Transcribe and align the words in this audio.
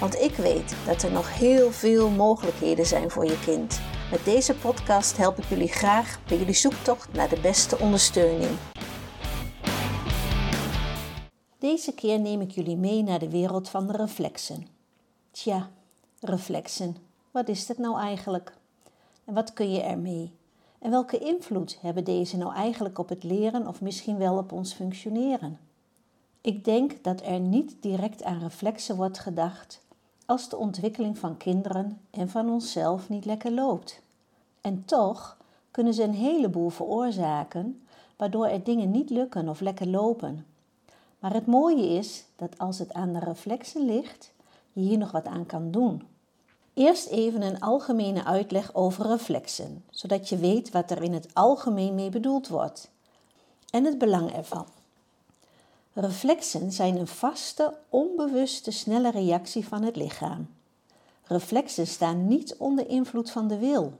Want 0.00 0.14
ik 0.14 0.34
weet 0.34 0.76
dat 0.86 1.02
er 1.02 1.12
nog 1.12 1.38
heel 1.38 1.70
veel 1.70 2.10
mogelijkheden 2.10 2.86
zijn 2.86 3.10
voor 3.10 3.24
je 3.24 3.38
kind. 3.44 3.80
Met 4.10 4.24
deze 4.24 4.54
podcast 4.54 5.16
help 5.16 5.38
ik 5.38 5.44
jullie 5.44 5.68
graag 5.68 6.20
bij 6.28 6.38
jullie 6.38 6.54
zoektocht 6.54 7.12
naar 7.12 7.28
de 7.28 7.40
beste 7.40 7.78
ondersteuning. 7.78 8.50
Deze 11.58 11.94
keer 11.94 12.20
neem 12.20 12.40
ik 12.40 12.50
jullie 12.50 12.76
mee 12.76 13.02
naar 13.02 13.18
de 13.18 13.30
wereld 13.30 13.68
van 13.68 13.86
de 13.86 13.92
reflexen. 13.92 14.66
Tja, 15.30 15.70
reflexen. 16.20 16.96
Wat 17.30 17.48
is 17.48 17.66
dat 17.66 17.78
nou 17.78 17.98
eigenlijk? 18.00 18.52
En 19.24 19.34
wat 19.34 19.52
kun 19.52 19.72
je 19.72 19.82
ermee? 19.82 20.32
En 20.78 20.90
welke 20.90 21.18
invloed 21.18 21.78
hebben 21.80 22.04
deze 22.04 22.36
nou 22.36 22.54
eigenlijk 22.54 22.98
op 22.98 23.08
het 23.08 23.24
leren 23.24 23.66
of 23.66 23.80
misschien 23.80 24.18
wel 24.18 24.36
op 24.36 24.52
ons 24.52 24.72
functioneren? 24.72 25.58
Ik 26.40 26.64
denk 26.64 27.04
dat 27.04 27.22
er 27.22 27.40
niet 27.40 27.76
direct 27.80 28.22
aan 28.22 28.38
reflexen 28.38 28.96
wordt 28.96 29.18
gedacht 29.18 29.84
als 30.26 30.48
de 30.48 30.56
ontwikkeling 30.56 31.18
van 31.18 31.36
kinderen 31.36 32.00
en 32.10 32.28
van 32.28 32.50
onszelf 32.50 33.08
niet 33.08 33.24
lekker 33.24 33.52
loopt. 33.52 34.02
En 34.60 34.84
toch 34.84 35.36
kunnen 35.70 35.94
ze 35.94 36.02
een 36.02 36.14
heleboel 36.14 36.68
veroorzaken 36.68 37.86
waardoor 38.16 38.46
er 38.46 38.64
dingen 38.64 38.90
niet 38.90 39.10
lukken 39.10 39.48
of 39.48 39.60
lekker 39.60 39.86
lopen. 39.86 40.46
Maar 41.18 41.32
het 41.32 41.46
mooie 41.46 41.88
is 41.88 42.24
dat 42.36 42.58
als 42.58 42.78
het 42.78 42.92
aan 42.92 43.12
de 43.12 43.18
reflexen 43.18 43.84
ligt, 43.84 44.32
je 44.72 44.80
hier 44.80 44.98
nog 44.98 45.10
wat 45.10 45.26
aan 45.26 45.46
kan 45.46 45.70
doen. 45.70 46.02
Eerst 46.74 47.08
even 47.08 47.42
een 47.42 47.60
algemene 47.60 48.24
uitleg 48.24 48.74
over 48.74 49.06
reflexen, 49.06 49.84
zodat 49.90 50.28
je 50.28 50.36
weet 50.36 50.70
wat 50.70 50.90
er 50.90 51.02
in 51.02 51.12
het 51.12 51.28
algemeen 51.34 51.94
mee 51.94 52.10
bedoeld 52.10 52.48
wordt 52.48 52.90
en 53.70 53.84
het 53.84 53.98
belang 53.98 54.32
ervan. 54.32 54.66
Reflexen 55.98 56.72
zijn 56.72 56.96
een 56.96 57.06
vaste, 57.06 57.78
onbewuste, 57.88 58.70
snelle 58.70 59.10
reactie 59.10 59.68
van 59.68 59.82
het 59.82 59.96
lichaam. 59.96 60.48
Reflexen 61.22 61.86
staan 61.86 62.26
niet 62.26 62.56
onder 62.56 62.88
invloed 62.88 63.30
van 63.30 63.48
de 63.48 63.58
wil. 63.58 63.92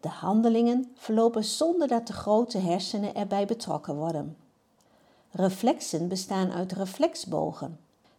De 0.00 0.08
handelingen 0.08 0.92
verlopen 0.94 1.44
zonder 1.44 1.88
dat 1.88 2.06
de 2.06 2.12
grote 2.12 2.58
hersenen 2.58 3.14
erbij 3.14 3.46
betrokken 3.46 3.94
worden. 3.94 4.36
Reflexen 5.30 6.08
bestaan 6.08 6.52
uit 6.52 6.72
reflexbogen. 6.72 7.78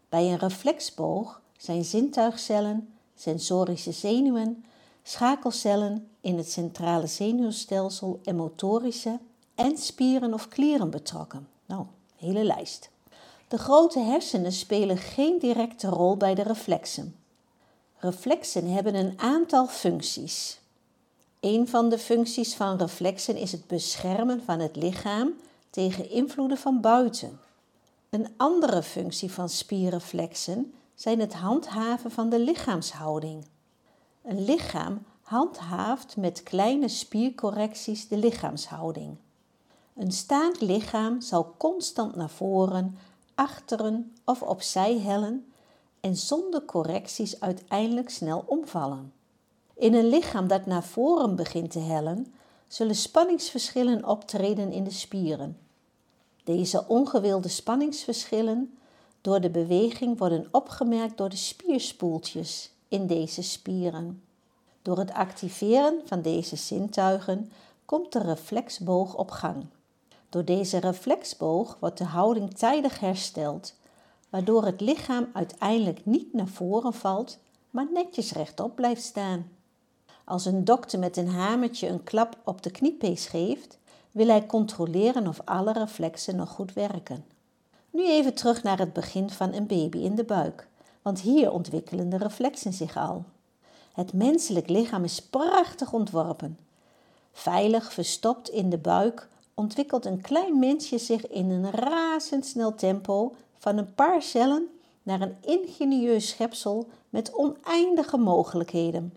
Bij 0.09 0.31
een 0.31 0.39
reflexboog 0.39 1.41
zijn 1.57 1.85
zintuigcellen, 1.85 2.93
sensorische 3.15 3.91
zenuwen, 3.91 4.65
schakelcellen 5.03 6.07
in 6.21 6.37
het 6.37 6.51
centrale 6.51 7.07
zenuwstelsel 7.07 8.19
en 8.23 8.35
motorische 8.35 9.19
en 9.55 9.77
spieren 9.77 10.33
of 10.33 10.47
klieren 10.47 10.89
betrokken. 10.89 11.47
Nou, 11.65 11.85
hele 12.21 12.43
lijst. 12.43 12.89
De 13.47 13.57
grote 13.57 13.99
hersenen 13.99 14.51
spelen 14.51 14.97
geen 14.97 15.39
directe 15.39 15.87
rol 15.87 16.17
bij 16.17 16.35
de 16.35 16.43
reflexen. 16.43 17.15
Reflexen 17.97 18.71
hebben 18.71 18.95
een 18.95 19.13
aantal 19.19 19.67
functies. 19.67 20.59
Een 21.39 21.67
van 21.67 21.89
de 21.89 21.97
functies 21.97 22.55
van 22.55 22.77
reflexen 22.77 23.35
is 23.35 23.51
het 23.51 23.67
beschermen 23.67 24.43
van 24.43 24.59
het 24.59 24.75
lichaam 24.75 25.33
tegen 25.69 26.09
invloeden 26.09 26.57
van 26.57 26.81
buiten. 26.81 27.39
Een 28.09 28.27
andere 28.37 28.83
functie 28.83 29.31
van 29.31 29.49
spierreflexen 29.49 30.73
zijn 30.95 31.19
het 31.19 31.33
handhaven 31.33 32.11
van 32.11 32.29
de 32.29 32.39
lichaamshouding. 32.39 33.45
Een 34.23 34.45
lichaam 34.45 35.03
handhaaft 35.21 36.17
met 36.17 36.43
kleine 36.43 36.87
spiercorrecties 36.87 38.07
de 38.07 38.17
lichaamshouding. 38.17 39.17
Een 40.01 40.11
staand 40.11 40.61
lichaam 40.61 41.21
zal 41.21 41.53
constant 41.57 42.15
naar 42.15 42.29
voren, 42.29 42.97
achteren 43.35 44.15
of 44.25 44.41
opzij 44.41 44.99
hellen 44.99 45.51
en 45.99 46.15
zonder 46.15 46.65
correcties 46.65 47.39
uiteindelijk 47.39 48.09
snel 48.09 48.43
omvallen. 48.47 49.13
In 49.73 49.93
een 49.93 50.07
lichaam 50.07 50.47
dat 50.47 50.65
naar 50.65 50.83
voren 50.83 51.35
begint 51.35 51.71
te 51.71 51.79
hellen, 51.79 52.33
zullen 52.67 52.95
spanningsverschillen 52.95 54.05
optreden 54.05 54.71
in 54.71 54.83
de 54.83 54.91
spieren. 54.91 55.57
Deze 56.43 56.87
ongewilde 56.87 57.49
spanningsverschillen 57.49 58.77
door 59.21 59.41
de 59.41 59.49
beweging 59.49 60.17
worden 60.17 60.47
opgemerkt 60.51 61.17
door 61.17 61.29
de 61.29 61.35
spierspoeltjes 61.35 62.71
in 62.87 63.07
deze 63.07 63.41
spieren. 63.41 64.23
Door 64.81 64.97
het 64.97 65.11
activeren 65.11 66.01
van 66.05 66.21
deze 66.21 66.55
zintuigen 66.55 67.51
komt 67.85 68.11
de 68.11 68.19
reflexboog 68.19 69.15
op 69.15 69.31
gang. 69.31 69.65
Door 70.31 70.45
deze 70.45 70.77
reflexboog 70.77 71.77
wordt 71.79 71.97
de 71.97 72.03
houding 72.03 72.57
tijdig 72.57 72.99
hersteld, 72.99 73.73
waardoor 74.29 74.65
het 74.65 74.81
lichaam 74.81 75.29
uiteindelijk 75.33 76.05
niet 76.05 76.33
naar 76.33 76.47
voren 76.47 76.93
valt, 76.93 77.37
maar 77.69 77.87
netjes 77.93 78.31
rechtop 78.31 78.75
blijft 78.75 79.03
staan. 79.03 79.49
Als 80.25 80.45
een 80.45 80.65
dokter 80.65 80.99
met 80.99 81.17
een 81.17 81.27
hamertje 81.27 81.87
een 81.87 82.03
klap 82.03 82.37
op 82.43 82.61
de 82.61 82.71
kniepees 82.71 83.25
geeft, 83.25 83.77
wil 84.11 84.27
hij 84.27 84.45
controleren 84.45 85.27
of 85.27 85.41
alle 85.45 85.73
reflexen 85.73 86.35
nog 86.35 86.49
goed 86.49 86.73
werken. 86.73 87.25
Nu 87.89 88.07
even 88.07 88.33
terug 88.33 88.63
naar 88.63 88.79
het 88.79 88.93
begin 88.93 89.29
van 89.29 89.53
een 89.53 89.67
baby 89.67 89.97
in 89.97 90.15
de 90.15 90.23
buik, 90.23 90.67
want 91.01 91.19
hier 91.19 91.51
ontwikkelen 91.51 92.09
de 92.09 92.17
reflexen 92.17 92.73
zich 92.73 92.97
al. 92.97 93.25
Het 93.93 94.13
menselijk 94.13 94.69
lichaam 94.69 95.03
is 95.03 95.21
prachtig 95.21 95.93
ontworpen. 95.93 96.57
Veilig 97.31 97.93
verstopt 97.93 98.49
in 98.49 98.69
de 98.69 98.77
buik 98.77 99.29
ontwikkelt 99.53 100.05
een 100.05 100.21
klein 100.21 100.59
mensje 100.59 100.97
zich 100.97 101.27
in 101.27 101.49
een 101.49 101.71
razendsnel 101.71 102.75
tempo 102.75 103.35
van 103.57 103.77
een 103.77 103.95
paar 103.95 104.21
cellen 104.21 104.67
naar 105.03 105.21
een 105.21 105.35
ingenieus 105.41 106.29
schepsel 106.29 106.87
met 107.09 107.33
oneindige 107.33 108.17
mogelijkheden. 108.17 109.13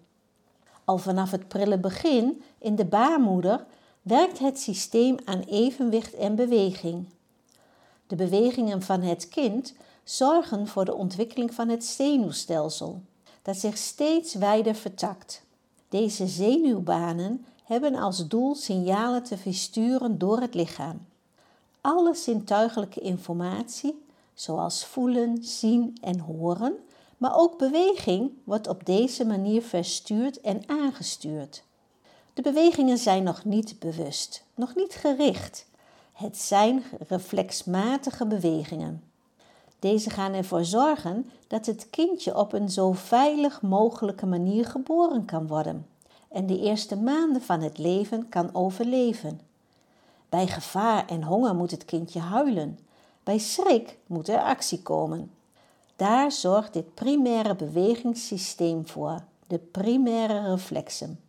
Al 0.84 0.99
vanaf 0.99 1.31
het 1.31 1.49
prille 1.49 1.78
begin 1.78 2.43
in 2.59 2.77
de 2.77 2.84
baarmoeder 2.84 3.67
werkt 4.03 4.39
het 4.39 4.61
systeem 4.61 5.17
aan 5.25 5.41
evenwicht 5.41 6.15
en 6.15 6.34
beweging. 6.34 7.06
De 8.06 8.17
bewegingen 8.17 8.83
van 8.83 9.00
het 9.00 9.28
kind 9.28 9.75
zorgen 10.05 10.67
voor 10.67 10.84
de 10.84 10.94
ontwikkeling 10.94 11.55
van 11.55 11.69
het 11.69 11.84
zenuwstelsel, 11.84 13.03
dat 13.43 13.56
zich 13.56 13.77
steeds 13.77 14.34
wijder 14.34 14.75
vertakt. 14.75 15.43
Deze 15.89 16.27
zenuwbanen 16.27 17.47
hebben 17.65 17.95
als 17.95 18.29
doel 18.29 18.55
signalen 18.55 19.23
te 19.23 19.37
versturen 19.37 20.19
door 20.19 20.41
het 20.41 20.55
lichaam. 20.55 21.07
Alle 21.81 22.15
zintuigelijke 22.15 23.01
informatie, 23.01 24.05
zoals 24.35 24.85
voelen, 24.85 25.45
zien 25.45 25.97
en 26.01 26.19
horen, 26.19 26.77
maar 27.17 27.37
ook 27.37 27.59
beweging, 27.59 28.31
wordt 28.45 28.69
op 28.69 28.87
deze 28.87 29.25
manier 29.25 29.63
verstuurd 29.63 30.41
en 30.41 30.63
aangestuurd. 30.67 31.63
De 32.35 32.43
bewegingen 32.43 32.99
zijn 32.99 33.23
nog 33.23 33.45
niet 33.45 33.79
bewust, 33.79 34.45
nog 34.55 34.75
niet 34.75 34.95
gericht. 34.95 35.67
Het 36.13 36.37
zijn 36.37 36.83
reflexmatige 37.09 38.27
bewegingen. 38.27 39.03
Deze 39.79 40.11
gaan 40.11 40.33
ervoor 40.33 40.65
zorgen 40.65 41.31
dat 41.47 41.67
het 41.67 41.91
kindje 41.91 42.37
op 42.37 42.53
een 42.53 42.71
zo 42.71 42.93
veilig 42.93 43.62
mogelijke 43.62 44.27
manier 44.27 44.65
geboren 44.65 45.25
kan 45.25 45.47
worden 45.47 45.87
en 46.35 46.47
de 46.47 46.61
eerste 46.61 46.97
maanden 46.97 47.43
van 47.43 47.61
het 47.61 47.79
leven 47.79 48.29
kan 48.29 48.55
overleven. 48.55 49.41
Bij 50.29 50.47
gevaar 50.47 51.07
en 51.07 51.23
honger 51.23 51.55
moet 51.55 51.71
het 51.71 51.85
kindje 51.85 52.21
huilen. 52.21 52.79
Bij 53.23 53.39
schrik 53.39 53.99
moet 54.07 54.29
er 54.29 54.43
actie 54.43 54.83
komen. 54.83 55.31
Daar 55.97 56.33
zorgt 56.33 56.73
dit 56.73 56.95
primaire 56.95 57.55
bewegingssysteem 57.55 58.89
voor, 58.89 59.23
de 59.47 59.59
primaire 59.59 60.51
reflexen. 60.51 61.21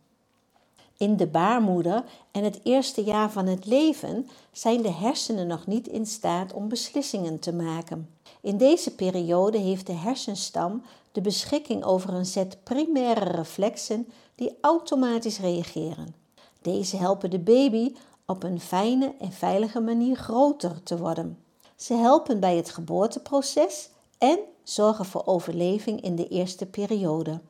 In 0.96 1.16
de 1.16 1.26
baarmoeder 1.26 2.04
en 2.30 2.44
het 2.44 2.60
eerste 2.62 3.04
jaar 3.04 3.30
van 3.30 3.46
het 3.46 3.66
leven 3.66 4.28
zijn 4.52 4.82
de 4.82 4.92
hersenen 4.92 5.46
nog 5.46 5.66
niet 5.66 5.88
in 5.88 6.06
staat 6.06 6.52
om 6.52 6.68
beslissingen 6.68 7.38
te 7.38 7.52
maken. 7.52 8.10
In 8.40 8.56
deze 8.56 8.94
periode 8.94 9.58
heeft 9.58 9.86
de 9.86 9.92
hersenstam 9.92 10.82
de 11.12 11.20
beschikking 11.20 11.84
over 11.84 12.14
een 12.14 12.26
set 12.26 12.58
primaire 12.62 13.30
reflexen 13.30 14.06
die 14.36 14.56
automatisch 14.60 15.38
reageren. 15.38 16.14
Deze 16.62 16.96
helpen 16.96 17.30
de 17.30 17.38
baby 17.38 17.94
op 18.26 18.42
een 18.42 18.60
fijne 18.60 19.14
en 19.18 19.32
veilige 19.32 19.80
manier 19.80 20.16
groter 20.16 20.82
te 20.82 20.98
worden. 20.98 21.38
Ze 21.76 21.94
helpen 21.94 22.40
bij 22.40 22.56
het 22.56 22.70
geboorteproces 22.70 23.90
en 24.18 24.38
zorgen 24.62 25.04
voor 25.04 25.26
overleving 25.26 26.00
in 26.00 26.16
de 26.16 26.28
eerste 26.28 26.66
periode. 26.66 27.40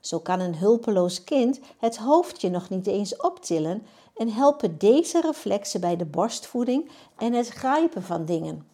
Zo 0.00 0.18
kan 0.18 0.40
een 0.40 0.56
hulpeloos 0.56 1.24
kind 1.24 1.60
het 1.78 1.96
hoofdje 1.96 2.50
nog 2.50 2.68
niet 2.68 2.86
eens 2.86 3.16
optillen 3.16 3.86
en 4.16 4.32
helpen 4.32 4.78
deze 4.78 5.20
reflexen 5.20 5.80
bij 5.80 5.96
de 5.96 6.04
borstvoeding 6.04 6.90
en 7.16 7.32
het 7.32 7.48
grijpen 7.48 8.02
van 8.02 8.24
dingen. 8.24 8.66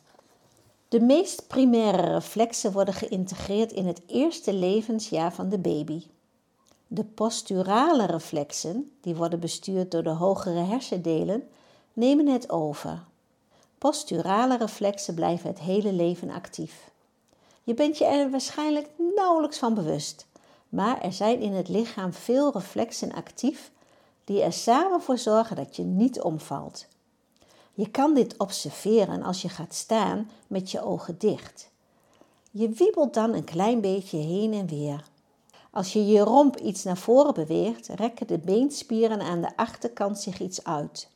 De 0.88 1.00
meest 1.00 1.46
primaire 1.46 2.12
reflexen 2.12 2.72
worden 2.72 2.94
geïntegreerd 2.94 3.72
in 3.72 3.86
het 3.86 4.00
eerste 4.06 4.52
levensjaar 4.52 5.32
van 5.32 5.48
de 5.48 5.58
baby. 5.58 6.02
De 6.86 7.04
posturale 7.04 8.06
reflexen, 8.06 8.92
die 9.00 9.14
worden 9.14 9.40
bestuurd 9.40 9.90
door 9.90 10.02
de 10.02 10.10
hogere 10.10 10.60
hersendelen, 10.60 11.48
nemen 11.92 12.26
het 12.26 12.50
over. 12.50 13.04
Posturale 13.78 14.56
reflexen 14.56 15.14
blijven 15.14 15.48
het 15.48 15.58
hele 15.58 15.92
leven 15.92 16.30
actief. 16.30 16.90
Je 17.62 17.74
bent 17.74 17.98
je 17.98 18.04
er 18.04 18.30
waarschijnlijk 18.30 18.88
nauwelijks 19.14 19.58
van 19.58 19.74
bewust, 19.74 20.26
maar 20.68 21.00
er 21.02 21.12
zijn 21.12 21.40
in 21.40 21.52
het 21.52 21.68
lichaam 21.68 22.12
veel 22.12 22.52
reflexen 22.52 23.12
actief 23.12 23.70
die 24.24 24.42
er 24.42 24.52
samen 24.52 25.02
voor 25.02 25.18
zorgen 25.18 25.56
dat 25.56 25.76
je 25.76 25.82
niet 25.82 26.20
omvalt. 26.20 26.86
Je 27.74 27.90
kan 27.90 28.14
dit 28.14 28.36
observeren 28.36 29.22
als 29.22 29.42
je 29.42 29.48
gaat 29.48 29.74
staan 29.74 30.30
met 30.46 30.70
je 30.70 30.82
ogen 30.82 31.18
dicht. 31.18 31.70
Je 32.50 32.68
wiebelt 32.68 33.14
dan 33.14 33.34
een 33.34 33.44
klein 33.44 33.80
beetje 33.80 34.18
heen 34.18 34.52
en 34.52 34.66
weer. 34.66 35.04
Als 35.74 35.92
je 35.92 36.06
je 36.06 36.20
romp 36.20 36.56
iets 36.56 36.84
naar 36.84 36.96
voren 36.96 37.34
beweegt, 37.34 37.88
rekken 37.88 38.26
de 38.26 38.38
beenspieren 38.38 39.20
aan 39.20 39.40
de 39.40 39.56
achterkant 39.56 40.18
zich 40.18 40.40
iets 40.40 40.64
uit. 40.64 41.08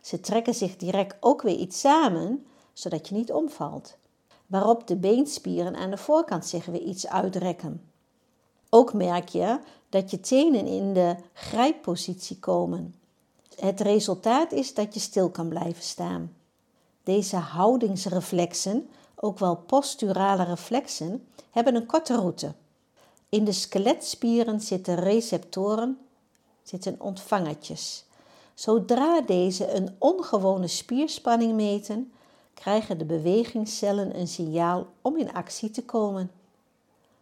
Ze 0.00 0.20
trekken 0.20 0.54
zich 0.54 0.76
direct 0.76 1.16
ook 1.20 1.42
weer 1.42 1.56
iets 1.56 1.80
samen, 1.80 2.46
zodat 2.72 3.08
je 3.08 3.14
niet 3.14 3.32
omvalt. 3.32 3.96
Waarop 4.46 4.86
de 4.86 4.96
beenspieren 4.96 5.76
aan 5.76 5.90
de 5.90 5.96
voorkant 5.96 6.46
zich 6.46 6.64
weer 6.64 6.80
iets 6.80 7.06
uitrekken. 7.06 7.90
Ook 8.70 8.92
merk 8.92 9.28
je 9.28 9.58
dat 9.88 10.10
je 10.10 10.20
tenen 10.20 10.66
in 10.66 10.92
de 10.92 11.16
grijppositie 11.32 12.38
komen. 12.38 12.94
Het 13.56 13.80
resultaat 13.80 14.52
is 14.52 14.74
dat 14.74 14.94
je 14.94 15.00
stil 15.00 15.30
kan 15.30 15.48
blijven 15.48 15.82
staan. 15.82 16.32
Deze 17.02 17.36
houdingsreflexen, 17.36 18.88
ook 19.14 19.38
wel 19.38 19.56
posturale 19.56 20.44
reflexen, 20.44 21.26
hebben 21.50 21.74
een 21.74 21.86
korte 21.86 22.16
route. 22.16 22.54
In 23.32 23.44
de 23.44 23.52
skeletspieren 23.52 24.60
zitten 24.60 24.94
receptoren, 24.94 25.98
zitten 26.62 26.96
ontvangertjes. 27.00 28.04
Zodra 28.54 29.20
deze 29.20 29.72
een 29.74 29.96
ongewone 29.98 30.66
spierspanning 30.66 31.54
meten, 31.54 32.12
krijgen 32.54 32.98
de 32.98 33.04
bewegingscellen 33.04 34.18
een 34.18 34.28
signaal 34.28 34.86
om 35.02 35.16
in 35.16 35.32
actie 35.32 35.70
te 35.70 35.84
komen. 35.84 36.30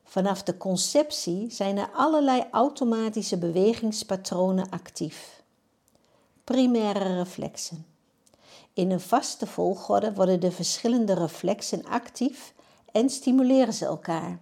Vanaf 0.05 0.43
de 0.43 0.57
conceptie 0.57 1.51
zijn 1.51 1.79
er 1.79 1.91
allerlei 1.95 2.45
automatische 2.51 3.39
bewegingspatronen 3.39 4.71
actief. 4.71 5.43
Primaire 6.45 7.15
reflexen. 7.15 7.87
In 8.73 8.91
een 8.91 9.01
vaste 9.01 9.47
volgorde 9.47 10.15
worden 10.15 10.41
de 10.41 10.53
verschillende 10.53 11.15
reflexen 11.15 11.85
actief 11.85 12.55
en 12.93 13.11
stimuleren 13.11 13.75
ze 13.75 13.85
elkaar. 13.85 14.39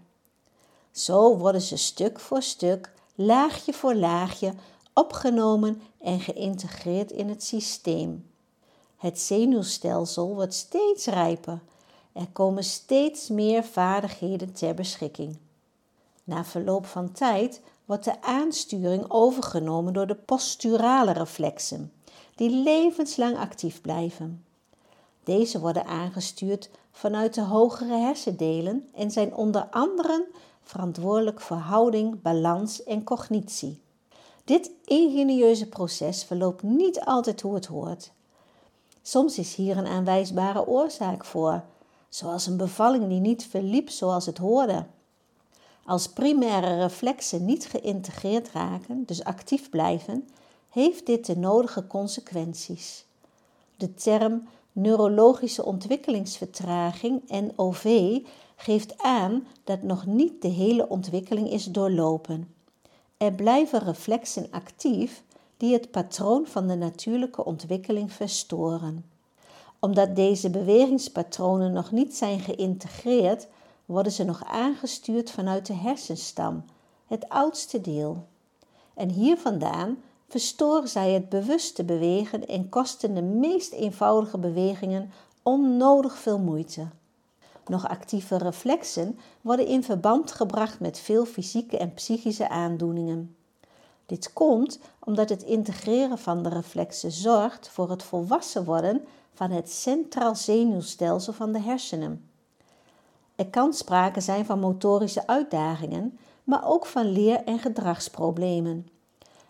Zo 0.99 1.37
worden 1.37 1.61
ze 1.61 1.77
stuk 1.77 2.21
voor 2.21 2.43
stuk, 2.43 2.93
laagje 3.15 3.73
voor 3.73 3.95
laagje 3.95 4.53
opgenomen 4.93 5.83
en 6.01 6.21
geïntegreerd 6.21 7.11
in 7.11 7.29
het 7.29 7.43
systeem. 7.43 8.31
Het 8.97 9.21
zenuwstelsel 9.21 10.35
wordt 10.35 10.55
steeds 10.55 11.07
rijper. 11.07 11.61
Er 12.13 12.27
komen 12.33 12.65
steeds 12.65 13.29
meer 13.29 13.65
vaardigheden 13.65 14.53
ter 14.53 14.75
beschikking. 14.75 15.39
Na 16.25 16.45
verloop 16.45 16.87
van 16.87 17.13
tijd 17.13 17.61
wordt 17.85 18.05
de 18.05 18.23
aansturing 18.23 19.05
overgenomen 19.09 19.93
door 19.93 20.07
de 20.07 20.15
posturale 20.15 21.13
reflexen, 21.13 21.93
die 22.35 22.51
levenslang 22.51 23.37
actief 23.37 23.81
blijven. 23.81 24.45
Deze 25.25 25.61
worden 25.61 25.87
aangestuurd 25.87 26.71
vanuit 26.91 27.35
de 27.35 27.43
hogere 27.43 27.97
hersendelen 27.97 28.89
en 28.95 29.11
zijn 29.11 29.35
onder 29.35 29.67
andere 29.71 30.27
verantwoordelijk 30.69 31.41
voor 31.41 31.57
houding, 31.57 32.23
balans 32.23 32.83
en 32.83 33.05
cognitie. 33.05 33.81
Dit 34.45 34.71
ingenieuze 34.85 35.69
proces 35.69 36.25
verloopt 36.25 36.63
niet 36.63 37.01
altijd 37.01 37.41
hoe 37.41 37.55
het 37.55 37.67
hoort. 37.67 38.11
Soms 39.03 39.39
is 39.39 39.55
hier 39.55 39.77
een 39.77 39.87
aanwijsbare 39.87 40.67
oorzaak 40.67 41.25
voor, 41.25 41.63
zoals 42.09 42.47
een 42.47 42.57
bevalling 42.57 43.09
die 43.09 43.21
niet 43.21 43.47
verliep 43.47 43.91
zoals 43.91 44.27
het 44.27 44.39
hoorde. 44.39 44.87
Als 45.85 46.09
primaire 46.09 46.77
reflexen 46.77 47.45
niet 47.45 47.67
geïntegreerd 47.67 48.51
raken, 48.51 49.03
dus 49.07 49.25
actief 49.25 49.71
blijven, 49.71 50.29
heeft 50.69 51.07
dit 51.07 51.27
de 51.27 51.37
nodige 51.37 51.87
consequenties. 51.87 53.05
De 53.77 53.95
term 53.95 54.49
neurologische 54.73 55.65
ontwikkelingsvertraging 55.65 57.23
NOV 57.57 58.19
geeft 58.61 59.03
aan 59.03 59.47
dat 59.65 59.83
nog 59.83 60.07
niet 60.07 60.43
de 60.43 60.49
hele 60.49 60.89
ontwikkeling 60.89 61.51
is 61.51 61.65
doorlopen. 61.65 62.55
Er 63.17 63.33
blijven 63.33 63.79
reflexen 63.79 64.47
actief 64.51 65.23
die 65.57 65.73
het 65.73 65.91
patroon 65.91 66.47
van 66.47 66.67
de 66.67 66.75
natuurlijke 66.75 67.45
ontwikkeling 67.45 68.13
verstoren. 68.13 69.05
Omdat 69.79 70.17
deze 70.17 70.51
bewegingspatronen 70.51 71.73
nog 71.73 71.91
niet 71.91 72.17
zijn 72.17 72.41
geïntegreerd, 72.41 73.47
worden 73.85 74.13
ze 74.13 74.25
nog 74.25 74.45
aangestuurd 74.45 75.31
vanuit 75.31 75.67
de 75.67 75.75
hersenstam, 75.75 76.65
het 77.07 77.29
oudste 77.29 77.81
deel. 77.81 78.27
En 78.95 79.11
hier 79.11 79.37
vandaan 79.37 79.99
verstoren 80.29 80.89
zij 80.89 81.13
het 81.13 81.29
bewuste 81.29 81.85
bewegen 81.85 82.47
en 82.47 82.69
kosten 82.69 83.15
de 83.15 83.23
meest 83.23 83.73
eenvoudige 83.73 84.39
bewegingen 84.39 85.11
onnodig 85.43 86.19
veel 86.19 86.39
moeite. 86.39 86.87
Nog 87.69 87.89
actieve 87.89 88.39
reflexen 88.39 89.19
worden 89.41 89.67
in 89.67 89.85
verband 89.85 90.33
gebracht 90.33 90.81
met 90.81 90.99
veel 90.99 91.25
fysieke 91.25 91.79
en 91.79 91.95
psychische 91.95 92.49
aandoeningen. 92.49 93.37
Dit 94.07 94.33
komt 94.33 94.79
omdat 94.99 95.29
het 95.29 95.43
integreren 95.43 96.19
van 96.19 96.43
de 96.43 96.49
reflexen 96.49 97.11
zorgt 97.11 97.69
voor 97.69 97.91
het 97.91 98.03
volwassen 98.03 98.65
worden 98.65 99.05
van 99.35 99.51
het 99.51 99.71
centraal 99.71 100.35
zenuwstelsel 100.35 101.33
van 101.33 101.53
de 101.53 101.61
hersenen. 101.61 102.31
Er 103.37 103.47
kan 103.47 103.73
sprake 103.73 104.21
zijn 104.21 104.45
van 104.45 104.61
motorische 104.61 105.27
uitdagingen, 105.27 106.19
maar 106.45 106.67
ook 106.67 106.87
van 106.87 107.13
leer- 107.13 107.45
en 107.45 107.59
gedragsproblemen. 107.59 108.89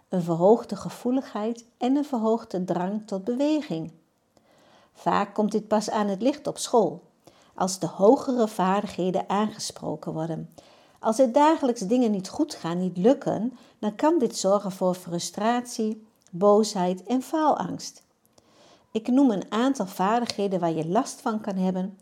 Een 0.09 0.23
verhoogde 0.23 0.77
gevoeligheid 0.77 1.65
en 1.77 1.97
een 1.97 2.05
verhoogde 2.05 2.65
drang 2.65 3.07
tot 3.07 3.25
beweging. 3.25 3.93
Vaak 4.93 5.35
komt 5.35 5.53
dit 5.53 5.69
pas 5.69 5.91
aan 5.91 6.09
het 6.09 6.23
licht 6.23 6.47
op 6.47 6.59
school, 6.59 7.03
als 7.59 7.79
de 7.79 7.87
hogere 7.87 8.49
vaardigheden 8.49 9.29
aangesproken 9.29 10.13
worden. 10.13 10.55
Als 11.01 11.19
er 11.19 11.33
dagelijks 11.33 11.81
dingen 11.81 12.11
niet 12.11 12.29
goed 12.29 12.55
gaan, 12.55 12.79
niet 12.79 12.97
lukken, 12.97 13.59
dan 13.79 13.95
kan 13.95 14.19
dit 14.19 14.37
zorgen 14.37 14.73
voor 14.73 14.95
frustratie, 14.95 16.07
boosheid 16.31 17.03
en 17.03 17.23
faalangst. 17.23 18.03
Ik 18.91 19.09
noem 19.09 19.31
een 19.31 19.53
aantal 19.53 19.87
vaardigheden 19.87 20.61
waar 20.61 20.73
je 20.73 20.89
last 20.89 21.21
van 21.21 21.41
kan 21.41 21.57
hebben 21.57 21.99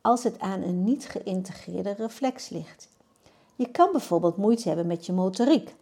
als 0.00 0.22
het 0.22 0.38
aan 0.40 0.62
een 0.62 0.84
niet 0.84 1.04
geïntegreerde 1.04 1.94
reflex 1.98 2.48
ligt. 2.48 2.88
Je 3.56 3.70
kan 3.70 3.88
bijvoorbeeld 3.92 4.36
moeite 4.36 4.68
hebben 4.68 4.86
met 4.86 5.06
je 5.06 5.12
motoriek. 5.12 5.74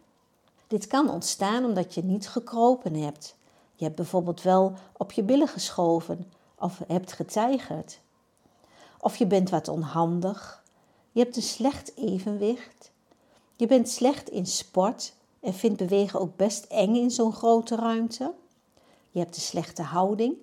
Dit 0.67 0.87
kan 0.87 1.09
ontstaan 1.09 1.65
omdat 1.65 1.93
je 1.93 2.03
niet 2.03 2.29
gekropen 2.29 2.95
hebt. 2.95 3.35
Je 3.75 3.83
hebt 3.83 3.95
bijvoorbeeld 3.95 4.41
wel 4.41 4.73
op 4.97 5.11
je 5.11 5.23
billen 5.23 5.47
geschoven 5.47 6.31
of 6.55 6.81
hebt 6.87 7.13
getijgerd. 7.13 7.99
Of 9.01 9.15
je 9.15 9.27
bent 9.27 9.49
wat 9.49 9.67
onhandig. 9.67 10.63
Je 11.11 11.19
hebt 11.19 11.35
een 11.35 11.41
slecht 11.41 11.95
evenwicht. 11.95 12.91
Je 13.55 13.67
bent 13.67 13.89
slecht 13.89 14.29
in 14.29 14.45
sport 14.45 15.13
en 15.39 15.53
vindt 15.53 15.77
bewegen 15.77 16.19
ook 16.19 16.35
best 16.35 16.65
eng 16.65 16.95
in 16.95 17.11
zo'n 17.11 17.33
grote 17.33 17.75
ruimte. 17.75 18.33
Je 19.11 19.19
hebt 19.19 19.35
een 19.35 19.41
slechte 19.41 19.81
houding 19.81 20.35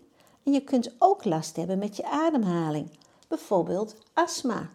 en 0.42 0.52
je 0.52 0.60
kunt 0.60 0.94
ook 0.98 1.24
last 1.24 1.56
hebben 1.56 1.78
met 1.78 1.96
je 1.96 2.04
ademhaling 2.10 2.90
bijvoorbeeld 3.28 3.96
astma, 4.12 4.70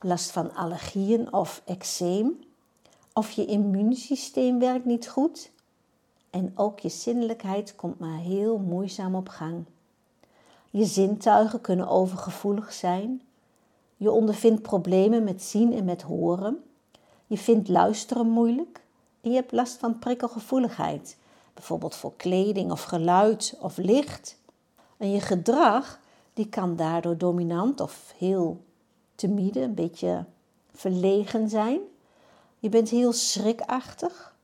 last 0.00 0.30
van 0.30 0.54
allergieën 0.54 1.32
of 1.32 1.62
eczeem, 1.64 2.40
of 3.12 3.30
je 3.30 3.46
immuunsysteem 3.46 4.58
werkt 4.58 4.84
niet 4.84 5.08
goed 5.08 5.50
en 6.30 6.52
ook 6.54 6.80
je 6.80 6.88
zinnelijkheid 6.88 7.74
komt 7.74 7.98
maar 7.98 8.18
heel 8.18 8.58
moeizaam 8.58 9.14
op 9.14 9.28
gang. 9.28 9.64
Je 10.72 10.84
zintuigen 10.84 11.60
kunnen 11.60 11.88
overgevoelig 11.88 12.72
zijn. 12.72 13.22
Je 13.96 14.10
ondervindt 14.10 14.62
problemen 14.62 15.24
met 15.24 15.42
zien 15.42 15.72
en 15.72 15.84
met 15.84 16.02
horen. 16.02 16.64
Je 17.26 17.38
vindt 17.38 17.68
luisteren 17.68 18.28
moeilijk 18.28 18.80
en 19.20 19.30
je 19.30 19.36
hebt 19.36 19.52
last 19.52 19.76
van 19.76 19.98
prikkelgevoeligheid, 19.98 21.16
bijvoorbeeld 21.54 21.94
voor 21.94 22.12
kleding 22.16 22.70
of 22.70 22.82
geluid 22.82 23.56
of 23.60 23.76
licht. 23.76 24.38
En 24.96 25.10
je 25.10 25.20
gedrag 25.20 26.00
die 26.34 26.48
kan 26.48 26.76
daardoor 26.76 27.18
dominant 27.18 27.80
of 27.80 28.14
heel 28.18 28.64
timide, 29.14 29.60
een 29.60 29.74
beetje 29.74 30.24
verlegen 30.74 31.48
zijn. 31.48 31.80
Je 32.58 32.68
bent 32.68 32.88
heel 32.88 33.12
schrikachtig. 33.12 34.34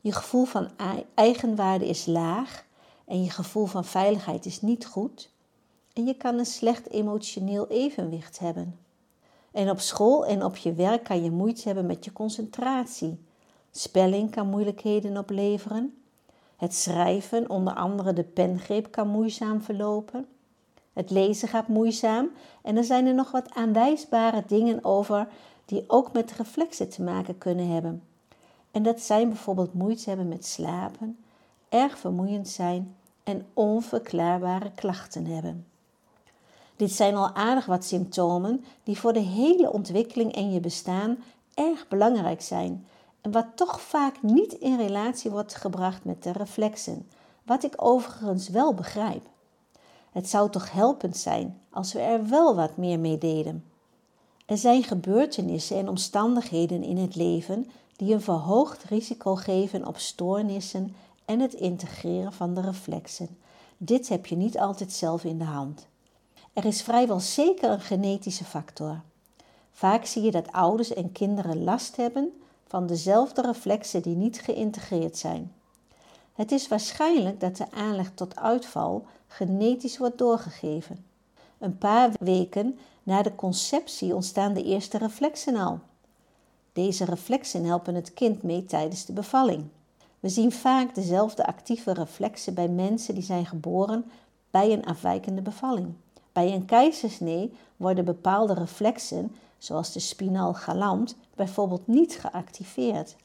Je 0.00 0.12
gevoel 0.12 0.44
van 0.44 0.70
eigenwaarde 1.14 1.88
is 1.88 2.06
laag 2.06 2.64
en 3.04 3.24
je 3.24 3.30
gevoel 3.30 3.66
van 3.66 3.84
veiligheid 3.84 4.46
is 4.46 4.62
niet 4.62 4.86
goed. 4.86 5.32
En 5.94 6.04
je 6.04 6.16
kan 6.16 6.38
een 6.38 6.46
slecht 6.46 6.90
emotioneel 6.90 7.68
evenwicht 7.68 8.38
hebben. 8.38 8.78
En 9.52 9.70
op 9.70 9.80
school 9.80 10.26
en 10.26 10.44
op 10.44 10.56
je 10.56 10.72
werk 10.72 11.04
kan 11.04 11.22
je 11.22 11.30
moeite 11.30 11.62
hebben 11.64 11.86
met 11.86 12.04
je 12.04 12.12
concentratie. 12.12 13.18
Spelling 13.70 14.30
kan 14.30 14.46
moeilijkheden 14.46 15.16
opleveren. 15.16 15.94
Het 16.56 16.74
schrijven, 16.74 17.50
onder 17.50 17.74
andere 17.74 18.12
de 18.12 18.22
pengreep, 18.22 18.90
kan 18.90 19.08
moeizaam 19.08 19.62
verlopen. 19.62 20.26
Het 20.92 21.10
lezen 21.10 21.48
gaat 21.48 21.68
moeizaam 21.68 22.30
en 22.62 22.76
er 22.76 22.84
zijn 22.84 23.06
er 23.06 23.14
nog 23.14 23.30
wat 23.30 23.54
aanwijsbare 23.54 24.44
dingen 24.46 24.84
over 24.84 25.28
die 25.64 25.84
ook 25.86 26.12
met 26.12 26.32
reflexen 26.32 26.88
te 26.88 27.02
maken 27.02 27.38
kunnen 27.38 27.68
hebben. 27.68 28.02
En 28.70 28.82
dat 28.82 29.00
zijn 29.00 29.28
bijvoorbeeld 29.28 29.74
moeite 29.74 30.08
hebben 30.08 30.28
met 30.28 30.46
slapen, 30.46 31.18
erg 31.68 31.98
vermoeiend 31.98 32.48
zijn 32.48 32.96
en 33.24 33.46
onverklaarbare 33.52 34.70
klachten 34.74 35.26
hebben. 35.26 35.66
Dit 36.76 36.92
zijn 36.92 37.14
al 37.14 37.34
aardig 37.34 37.66
wat 37.66 37.84
symptomen 37.84 38.64
die 38.82 38.98
voor 38.98 39.12
de 39.12 39.20
hele 39.20 39.72
ontwikkeling 39.72 40.34
en 40.34 40.52
je 40.52 40.60
bestaan 40.60 41.16
erg 41.54 41.88
belangrijk 41.88 42.42
zijn 42.42 42.86
en 43.20 43.30
wat 43.30 43.46
toch 43.54 43.80
vaak 43.80 44.22
niet 44.22 44.52
in 44.52 44.76
relatie 44.76 45.30
wordt 45.30 45.54
gebracht 45.54 46.04
met 46.04 46.22
de 46.22 46.32
reflexen, 46.32 47.08
wat 47.42 47.64
ik 47.64 47.74
overigens 47.76 48.48
wel 48.48 48.74
begrijp. 48.74 49.26
Het 50.10 50.28
zou 50.28 50.50
toch 50.50 50.72
helpend 50.72 51.16
zijn 51.16 51.60
als 51.70 51.92
we 51.92 52.00
er 52.00 52.28
wel 52.28 52.54
wat 52.54 52.76
meer 52.76 53.00
mee 53.00 53.18
deden. 53.18 53.64
Er 54.46 54.58
zijn 54.58 54.82
gebeurtenissen 54.82 55.78
en 55.78 55.88
omstandigheden 55.88 56.82
in 56.82 56.96
het 56.96 57.14
leven 57.14 57.70
die 57.96 58.14
een 58.14 58.20
verhoogd 58.20 58.84
risico 58.84 59.34
geven 59.34 59.86
op 59.86 59.98
stoornissen 59.98 60.94
en 61.24 61.40
het 61.40 61.54
integreren 61.54 62.32
van 62.32 62.54
de 62.54 62.60
reflexen. 62.60 63.38
Dit 63.76 64.08
heb 64.08 64.26
je 64.26 64.36
niet 64.36 64.58
altijd 64.58 64.92
zelf 64.92 65.24
in 65.24 65.38
de 65.38 65.44
hand. 65.44 65.86
Er 66.54 66.64
is 66.64 66.82
vrijwel 66.82 67.20
zeker 67.20 67.70
een 67.70 67.80
genetische 67.80 68.44
factor. 68.44 69.00
Vaak 69.72 70.04
zie 70.04 70.22
je 70.22 70.30
dat 70.30 70.52
ouders 70.52 70.92
en 70.92 71.12
kinderen 71.12 71.64
last 71.64 71.96
hebben 71.96 72.40
van 72.66 72.86
dezelfde 72.86 73.42
reflexen 73.42 74.02
die 74.02 74.16
niet 74.16 74.40
geïntegreerd 74.40 75.16
zijn. 75.16 75.52
Het 76.34 76.52
is 76.52 76.68
waarschijnlijk 76.68 77.40
dat 77.40 77.56
de 77.56 77.70
aanleg 77.70 78.10
tot 78.14 78.36
uitval 78.36 79.06
genetisch 79.26 79.98
wordt 79.98 80.18
doorgegeven. 80.18 81.04
Een 81.58 81.78
paar 81.78 82.10
weken 82.20 82.78
na 83.02 83.22
de 83.22 83.34
conceptie 83.34 84.14
ontstaan 84.14 84.54
de 84.54 84.62
eerste 84.62 84.98
reflexen 84.98 85.56
al. 85.56 85.80
Deze 86.72 87.04
reflexen 87.04 87.64
helpen 87.64 87.94
het 87.94 88.14
kind 88.14 88.42
mee 88.42 88.64
tijdens 88.64 89.04
de 89.04 89.12
bevalling. 89.12 89.64
We 90.20 90.28
zien 90.28 90.52
vaak 90.52 90.94
dezelfde 90.94 91.46
actieve 91.46 91.92
reflexen 91.92 92.54
bij 92.54 92.68
mensen 92.68 93.14
die 93.14 93.24
zijn 93.24 93.46
geboren 93.46 94.04
bij 94.50 94.72
een 94.72 94.84
afwijkende 94.84 95.42
bevalling. 95.42 95.94
Bij 96.34 96.52
een 96.52 96.64
keizersnee 96.64 97.52
worden 97.76 98.04
bepaalde 98.04 98.54
reflexen, 98.54 99.32
zoals 99.58 99.92
de 99.92 100.00
spinaal 100.00 100.54
galant, 100.54 101.16
bijvoorbeeld 101.34 101.86
niet 101.86 102.18
geactiveerd. 102.18 103.16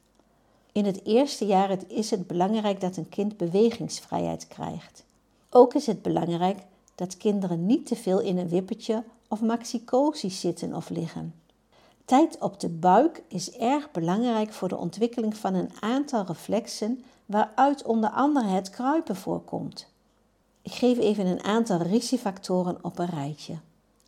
In 0.71 0.85
het 0.85 1.05
eerste 1.05 1.45
jaar 1.45 1.77
is 1.87 2.11
het 2.11 2.27
belangrijk 2.27 2.81
dat 2.81 2.97
een 2.97 3.09
kind 3.09 3.37
bewegingsvrijheid 3.37 4.47
krijgt. 4.47 5.05
Ook 5.49 5.73
is 5.73 5.85
het 5.85 6.01
belangrijk 6.01 6.59
dat 6.95 7.17
kinderen 7.17 7.65
niet 7.65 7.85
te 7.85 7.95
veel 7.95 8.19
in 8.19 8.37
een 8.37 8.49
wippertje 8.49 9.03
of 9.27 9.41
maxicosi 9.41 10.29
zitten 10.29 10.75
of 10.75 10.89
liggen. 10.89 11.33
Tijd 12.05 12.39
op 12.39 12.59
de 12.59 12.69
buik 12.69 13.23
is 13.27 13.51
erg 13.51 13.91
belangrijk 13.91 14.53
voor 14.53 14.67
de 14.67 14.77
ontwikkeling 14.77 15.37
van 15.37 15.53
een 15.53 15.71
aantal 15.79 16.25
reflexen 16.25 17.03
waaruit 17.25 17.83
onder 17.83 18.09
andere 18.09 18.47
het 18.47 18.69
kruipen 18.69 19.15
voorkomt. 19.15 19.88
Ik 20.61 20.71
geef 20.71 20.97
even 20.97 21.25
een 21.25 21.43
aantal 21.43 21.81
risicofactoren 21.81 22.77
op 22.81 22.99
een 22.99 23.09
rijtje. 23.09 23.55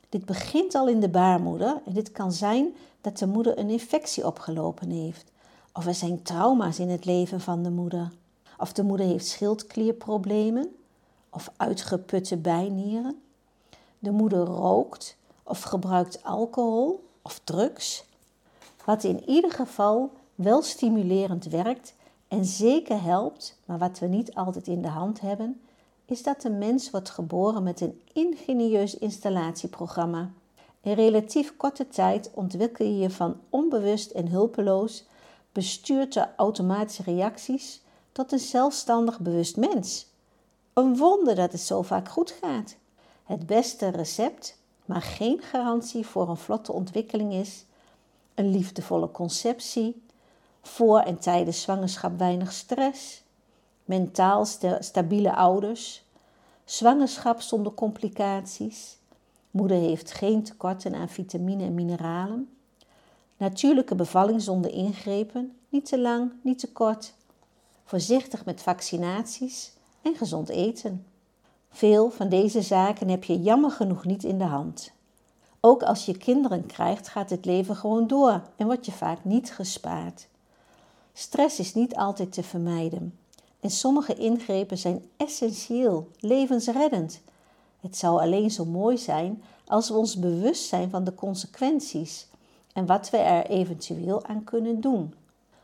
Dit 0.10 0.26
begint 0.26 0.76
al 0.76 0.88
in 0.88 1.00
de 1.00 1.10
baarmoeder 1.10 1.82
en 1.86 1.94
dit 1.94 2.12
kan 2.12 2.32
zijn 2.32 2.76
dat 3.02 3.18
de 3.18 3.28
moeder 3.28 3.58
een 3.58 3.70
infectie 3.70 4.26
opgelopen 4.26 4.90
heeft, 4.90 5.32
of 5.74 5.86
er 5.86 5.94
zijn 5.94 6.22
trauma's 6.22 6.80
in 6.80 6.90
het 6.90 7.06
leven 7.06 7.42
van 7.42 7.64
de 7.64 7.70
moeder, 7.70 8.12
of 8.58 8.74
de 8.74 8.84
moeder 8.84 9.06
heeft 9.06 9.28
schildklierproblemen 9.28 10.76
of 11.30 11.52
uitgeputte 11.58 12.38
bijnieren. 12.38 13.22
De 14.00 14.12
moeder 14.12 14.40
rookt 14.40 15.18
of 15.44 15.62
gebruikt 15.62 16.24
alcohol 16.24 17.04
of 17.22 17.42
drugs, 17.44 18.04
wat 18.86 19.04
in 19.04 19.30
ieder 19.30 19.52
geval 19.52 20.12
wel 20.36 20.62
stimulerend 20.62 21.46
werkt 21.46 21.94
en 22.28 22.46
zeker 22.46 23.04
helpt, 23.04 23.58
maar 23.66 23.78
wat 23.78 24.00
we 24.00 24.08
niet 24.08 24.36
altijd 24.36 24.68
in 24.68 24.82
de 24.82 24.88
hand 24.88 25.22
hebben, 25.22 25.62
is 26.12 26.24
dat 26.24 26.42
de 26.42 26.50
mens 26.50 26.90
wordt 26.90 27.10
geboren 27.10 27.64
met 27.64 27.82
een 27.82 28.02
ingenieus 28.14 28.98
installatieprogramma. 28.98 30.32
In 30.82 30.94
relatief 30.94 31.58
korte 31.58 31.88
tijd 31.88 32.32
ontwikkel 32.34 32.86
je 32.86 32.98
je 32.98 33.10
van 33.10 33.40
onbewust 33.50 34.12
en 34.12 34.28
hulpeloos, 34.28 35.06
bestuurd 35.52 36.14
door 36.14 36.30
automatische 36.36 37.04
reacties, 37.04 37.82
tot 38.12 38.32
een 38.32 38.40
zelfstandig 38.40 39.20
bewust 39.20 39.58
mens. 39.58 40.08
Een 40.74 40.98
wonder 40.98 41.36
dat 41.36 41.52
het 41.52 41.62
zo 41.62 41.82
vaak 41.82 42.10
goed 42.10 42.34
gaat. 42.42 42.76
Het 43.24 43.46
beste 43.46 43.88
recept, 43.88 44.58
maar 44.86 45.02
geen 45.02 45.42
garantie 45.42 46.06
voor 46.06 46.30
een 46.30 46.38
vlotte 46.38 46.72
ontwikkeling 46.72 47.34
is 47.34 47.66
een 48.36 48.50
liefdevolle 48.50 49.12
conceptie, 49.12 50.04
voor 50.62 51.00
en 51.00 51.20
tijdens 51.20 51.62
zwangerschap 51.62 52.18
weinig 52.18 52.52
stress, 52.52 53.24
mentaal 53.92 54.46
stabiele 54.80 55.36
ouders, 55.36 56.04
zwangerschap 56.66 57.42
zonder 57.42 57.74
complicaties, 57.74 58.98
moeder 59.52 59.78
heeft 59.78 60.12
geen 60.12 60.44
tekorten 60.44 60.96
aan 60.96 61.10
vitamine 61.10 61.64
en 61.64 61.74
mineralen, 61.74 62.50
natuurlijke 63.38 63.96
bevalling 63.96 64.42
zonder 64.42 64.72
ingrepen, 64.72 65.56
niet 65.70 65.86
te 65.86 66.00
lang, 66.00 66.32
niet 66.42 66.60
te 66.60 66.72
kort, 66.72 67.14
voorzichtig 67.84 68.46
met 68.46 68.62
vaccinaties 68.62 69.74
en 70.02 70.16
gezond 70.16 70.50
eten. 70.50 71.06
Veel 71.70 72.10
van 72.10 72.30
deze 72.30 72.62
zaken 72.62 73.10
heb 73.10 73.24
je 73.24 73.42
jammer 73.42 73.72
genoeg 73.72 74.06
niet 74.06 74.24
in 74.24 74.38
de 74.38 74.44
hand. 74.44 74.92
Ook 75.60 75.84
als 75.84 76.06
je 76.06 76.18
kinderen 76.18 76.66
krijgt, 76.66 77.08
gaat 77.08 77.30
het 77.30 77.46
leven 77.46 77.76
gewoon 77.76 78.08
door 78.08 78.42
en 78.56 78.66
word 78.66 78.86
je 78.86 78.92
vaak 78.92 79.24
niet 79.24 79.54
gespaard. 79.54 80.28
Stress 81.14 81.60
is 81.60 81.74
niet 81.74 81.96
altijd 81.96 82.34
te 82.34 82.44
vermijden. 82.44 83.20
En 83.62 83.70
sommige 83.70 84.14
ingrepen 84.14 84.78
zijn 84.78 85.10
essentieel, 85.18 86.08
levensreddend. 86.20 87.22
Het 87.80 87.98
zou 87.98 88.22
alleen 88.22 88.52
zo 88.52 88.66
mooi 88.66 88.98
zijn 88.98 89.44
als 89.66 89.90
we 89.90 89.96
ons 89.96 90.20
bewust 90.20 90.68
zijn 90.68 90.90
van 90.90 91.04
de 91.04 91.16
consequenties 91.16 92.28
en 92.74 92.86
wat 92.86 93.10
we 93.10 93.18
er 93.18 93.46
eventueel 93.46 94.26
aan 94.26 94.44
kunnen 94.44 94.82
doen. 94.82 95.14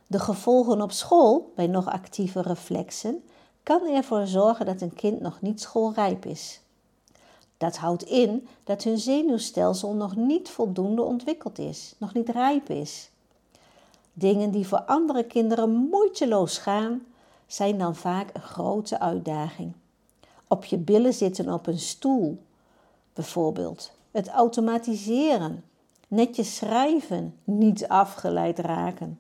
De 0.08 0.20
gevolgen 0.20 0.82
op 0.82 0.92
school, 0.92 1.52
bij 1.56 1.68
nog 1.68 1.88
actieve 1.88 2.42
reflexen, 2.42 3.24
kan 3.64 3.88
ervoor 3.88 4.28
zorgen 4.28 4.66
dat 4.66 4.82
een 4.82 4.94
kind 4.94 5.20
nog 5.22 5.42
niet 5.42 5.62
schoolrijp 5.62 6.26
is. 6.26 6.62
Dat 7.58 7.78
houdt 7.78 8.04
in 8.04 8.48
dat 8.64 8.84
hun 8.84 8.98
zenuwstelsel 8.98 9.94
nog 9.94 10.16
niet 10.16 10.50
voldoende 10.50 11.02
ontwikkeld 11.02 11.60
is, 11.60 11.96
nog 11.98 12.14
niet 12.14 12.30
rijp 12.30 12.70
is. 12.70 13.10
Dingen 14.14 14.52
die 14.52 14.68
voor 14.68 14.82
andere 14.82 15.24
kinderen 15.24 15.70
moeiteloos 15.70 16.58
gaan, 16.58 17.06
zijn 17.48 17.78
dan 17.78 17.96
vaak 17.96 18.30
een 18.34 18.42
grote 18.42 19.00
uitdaging. 19.00 19.74
Op 20.48 20.66
je 20.66 20.78
billen 20.78 21.14
zitten 21.14 21.54
op 21.54 21.68
een 21.68 21.80
stoel, 21.80 22.44
bijvoorbeeld. 23.14 23.92
Het 24.12 24.28
automatiseren, 24.28 25.64
netjes 26.08 26.56
schrijven, 26.56 27.36
niet 27.44 27.88
afgeleid 27.88 28.60
raken. 28.60 29.20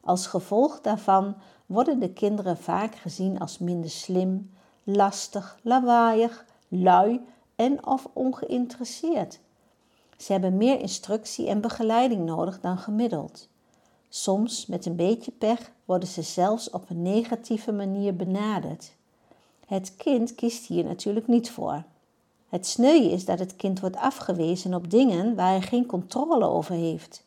Als 0.00 0.26
gevolg 0.26 0.80
daarvan 0.80 1.34
worden 1.66 1.98
de 1.98 2.12
kinderen 2.12 2.56
vaak 2.56 2.94
gezien 2.94 3.38
als 3.38 3.58
minder 3.58 3.90
slim, 3.90 4.50
lastig, 4.84 5.58
lawaaiig, 5.62 6.44
lui 6.68 7.20
en 7.56 7.86
of 7.86 8.08
ongeïnteresseerd. 8.12 9.40
Ze 10.16 10.32
hebben 10.32 10.56
meer 10.56 10.80
instructie 10.80 11.48
en 11.48 11.60
begeleiding 11.60 12.24
nodig 12.24 12.60
dan 12.60 12.78
gemiddeld. 12.78 13.48
Soms, 14.14 14.66
met 14.66 14.86
een 14.86 14.96
beetje 14.96 15.30
pech, 15.30 15.72
worden 15.84 16.08
ze 16.08 16.22
zelfs 16.22 16.70
op 16.70 16.90
een 16.90 17.02
negatieve 17.02 17.72
manier 17.72 18.16
benaderd. 18.16 18.92
Het 19.66 19.96
kind 19.96 20.34
kiest 20.34 20.66
hier 20.66 20.84
natuurlijk 20.84 21.26
niet 21.26 21.50
voor. 21.50 21.82
Het 22.48 22.66
sneu 22.66 22.96
is 22.96 23.24
dat 23.24 23.38
het 23.38 23.56
kind 23.56 23.80
wordt 23.80 23.96
afgewezen 23.96 24.74
op 24.74 24.90
dingen 24.90 25.34
waar 25.34 25.50
hij 25.50 25.62
geen 25.62 25.86
controle 25.86 26.46
over 26.46 26.74
heeft. 26.74 27.24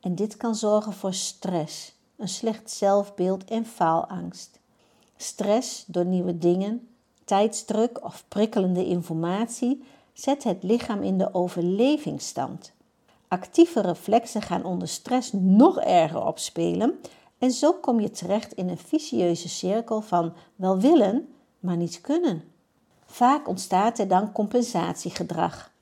En 0.00 0.14
dit 0.14 0.36
kan 0.36 0.54
zorgen 0.54 0.92
voor 0.92 1.14
stress, 1.14 1.94
een 2.16 2.28
slecht 2.28 2.70
zelfbeeld 2.70 3.44
en 3.44 3.66
faalangst. 3.66 4.58
Stress 5.16 5.84
door 5.86 6.04
nieuwe 6.04 6.38
dingen, 6.38 6.88
tijdsdruk 7.24 8.04
of 8.04 8.24
prikkelende 8.28 8.86
informatie 8.86 9.84
zet 10.12 10.44
het 10.44 10.62
lichaam 10.62 11.02
in 11.02 11.18
de 11.18 11.34
overlevingsstand. 11.34 12.72
Actieve 13.32 13.80
reflexen 13.80 14.42
gaan 14.42 14.64
onder 14.64 14.88
stress 14.88 15.32
nog 15.32 15.80
erger 15.80 16.26
opspelen 16.26 17.00
en 17.38 17.50
zo 17.50 17.72
kom 17.72 18.00
je 18.00 18.10
terecht 18.10 18.52
in 18.52 18.68
een 18.68 18.78
vicieuze 18.78 19.48
cirkel 19.48 20.00
van 20.00 20.32
wel 20.56 20.78
willen, 20.78 21.28
maar 21.60 21.76
niet 21.76 22.00
kunnen. 22.00 22.42
Vaak 23.06 23.48
ontstaat 23.48 23.98
er 23.98 24.08
dan 24.08 24.32
compensatiegedrag. 24.32 25.72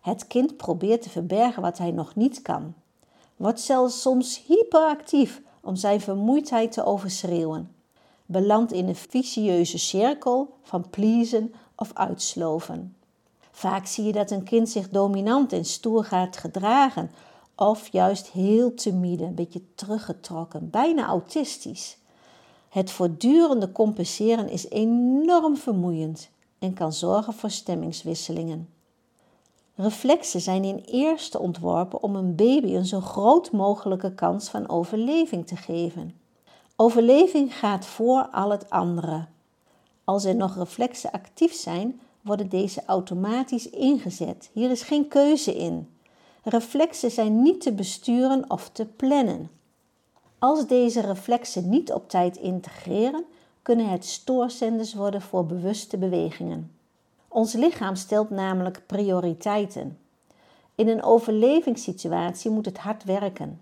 Het 0.00 0.26
kind 0.26 0.56
probeert 0.56 1.02
te 1.02 1.10
verbergen 1.10 1.62
wat 1.62 1.78
hij 1.78 1.90
nog 1.90 2.14
niet 2.14 2.42
kan. 2.42 2.74
Wordt 3.36 3.60
zelfs 3.60 4.00
soms 4.00 4.44
hyperactief 4.46 5.42
om 5.60 5.76
zijn 5.76 6.00
vermoeidheid 6.00 6.72
te 6.72 6.84
overschreeuwen. 6.84 7.74
Belandt 8.26 8.72
in 8.72 8.88
een 8.88 8.96
vicieuze 8.96 9.78
cirkel 9.78 10.56
van 10.62 10.90
pleasen 10.90 11.54
of 11.76 11.90
uitsloven. 11.94 12.96
Vaak 13.56 13.86
zie 13.86 14.04
je 14.04 14.12
dat 14.12 14.30
een 14.30 14.42
kind 14.42 14.68
zich 14.68 14.88
dominant 14.88 15.52
en 15.52 15.64
stoer 15.64 16.04
gaat 16.04 16.36
gedragen, 16.36 17.10
of 17.56 17.88
juist 17.92 18.26
heel 18.30 18.74
timide, 18.74 19.24
een 19.24 19.34
beetje 19.34 19.62
teruggetrokken, 19.74 20.70
bijna 20.70 21.06
autistisch. 21.06 21.98
Het 22.68 22.90
voortdurende 22.90 23.72
compenseren 23.72 24.48
is 24.48 24.68
enorm 24.68 25.56
vermoeiend 25.56 26.30
en 26.58 26.74
kan 26.74 26.92
zorgen 26.92 27.32
voor 27.32 27.50
stemmingswisselingen. 27.50 28.68
Reflexen 29.74 30.40
zijn 30.40 30.64
in 30.64 30.82
eerste 30.86 31.38
ontworpen 31.38 32.02
om 32.02 32.16
een 32.16 32.34
baby 32.34 32.74
een 32.74 32.86
zo 32.86 33.00
groot 33.00 33.52
mogelijke 33.52 34.14
kans 34.14 34.48
van 34.48 34.68
overleving 34.68 35.46
te 35.46 35.56
geven. 35.56 36.14
Overleving 36.76 37.54
gaat 37.58 37.86
voor 37.86 38.28
al 38.32 38.50
het 38.50 38.70
andere. 38.70 39.26
Als 40.04 40.24
er 40.24 40.36
nog 40.36 40.56
reflexen 40.56 41.10
actief 41.10 41.52
zijn, 41.52 42.00
worden 42.24 42.48
deze 42.48 42.82
automatisch 42.86 43.70
ingezet. 43.70 44.50
Hier 44.52 44.70
is 44.70 44.82
geen 44.82 45.08
keuze 45.08 45.54
in. 45.56 45.88
Reflexen 46.42 47.10
zijn 47.10 47.42
niet 47.42 47.60
te 47.60 47.72
besturen 47.72 48.50
of 48.50 48.70
te 48.70 48.86
plannen. 48.86 49.50
Als 50.38 50.66
deze 50.66 51.00
reflexen 51.00 51.68
niet 51.68 51.92
op 51.92 52.08
tijd 52.08 52.36
integreren, 52.36 53.24
kunnen 53.62 53.88
het 53.88 54.04
stoorzenders 54.04 54.94
worden 54.94 55.22
voor 55.22 55.46
bewuste 55.46 55.96
bewegingen. 55.96 56.72
Ons 57.28 57.52
lichaam 57.52 57.96
stelt 57.96 58.30
namelijk 58.30 58.82
prioriteiten. 58.86 59.98
In 60.74 60.88
een 60.88 61.02
overlevingssituatie 61.02 62.50
moet 62.50 62.64
het 62.64 62.78
hard 62.78 63.04
werken. 63.04 63.60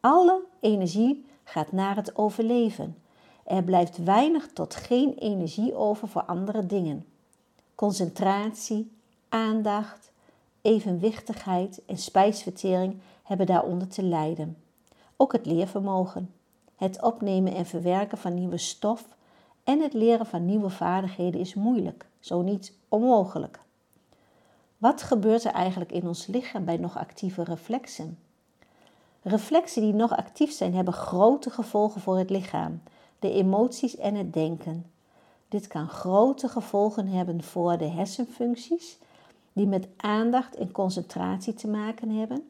Alle 0.00 0.40
energie 0.60 1.24
gaat 1.44 1.72
naar 1.72 1.96
het 1.96 2.16
overleven. 2.16 2.96
Er 3.44 3.62
blijft 3.62 4.04
weinig 4.04 4.46
tot 4.52 4.74
geen 4.74 5.14
energie 5.14 5.74
over 5.74 6.08
voor 6.08 6.22
andere 6.22 6.66
dingen. 6.66 7.04
Concentratie, 7.74 8.92
aandacht, 9.28 10.12
evenwichtigheid 10.62 11.82
en 11.86 11.98
spijsvertering 11.98 13.00
hebben 13.22 13.46
daaronder 13.46 13.88
te 13.88 14.02
lijden. 14.02 14.56
Ook 15.16 15.32
het 15.32 15.46
leervermogen, 15.46 16.34
het 16.76 17.02
opnemen 17.02 17.54
en 17.54 17.66
verwerken 17.66 18.18
van 18.18 18.34
nieuwe 18.34 18.58
stof 18.58 19.04
en 19.64 19.80
het 19.80 19.92
leren 19.92 20.26
van 20.26 20.46
nieuwe 20.46 20.70
vaardigheden 20.70 21.40
is 21.40 21.54
moeilijk, 21.54 22.06
zo 22.20 22.42
niet 22.42 22.72
onmogelijk. 22.88 23.60
Wat 24.78 25.02
gebeurt 25.02 25.44
er 25.44 25.52
eigenlijk 25.52 25.92
in 25.92 26.06
ons 26.06 26.26
lichaam 26.26 26.64
bij 26.64 26.76
nog 26.76 26.98
actieve 26.98 27.44
reflexen? 27.44 28.18
Reflexen 29.22 29.82
die 29.82 29.94
nog 29.94 30.16
actief 30.16 30.52
zijn 30.52 30.74
hebben 30.74 30.94
grote 30.94 31.50
gevolgen 31.50 32.00
voor 32.00 32.18
het 32.18 32.30
lichaam, 32.30 32.82
de 33.18 33.32
emoties 33.32 33.96
en 33.96 34.14
het 34.14 34.32
denken. 34.32 34.91
Dit 35.52 35.66
kan 35.66 35.88
grote 35.88 36.48
gevolgen 36.48 37.06
hebben 37.06 37.42
voor 37.42 37.78
de 37.78 37.88
hersenfuncties, 37.88 38.98
die 39.52 39.66
met 39.66 39.88
aandacht 39.96 40.56
en 40.56 40.72
concentratie 40.72 41.54
te 41.54 41.68
maken 41.68 42.10
hebben. 42.10 42.48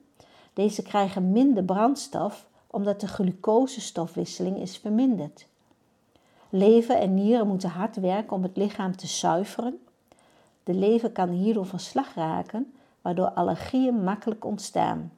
Deze 0.52 0.82
krijgen 0.82 1.32
minder 1.32 1.64
brandstof 1.64 2.47
omdat 2.66 3.00
de 3.00 3.06
glucosestofwisseling 3.06 4.59
is 4.59 4.76
verminderd. 4.76 5.46
Lever 6.48 6.96
en 6.96 7.14
nieren 7.14 7.46
moeten 7.46 7.68
hard 7.68 7.96
werken 7.96 8.37
om 8.37 8.42
het 8.42 8.57
lichaam 8.57 8.96
te 8.96 9.07
zuiveren. 9.07 9.79
De 10.64 10.74
lever 10.74 11.11
kan 11.11 11.29
hierdoor 11.29 11.66
van 11.66 11.81
slag 11.81 12.14
raken, 12.14 12.72
waardoor 13.00 13.31
allergieën 13.31 14.05
makkelijk 14.05 14.44
ontstaan. 14.44 15.12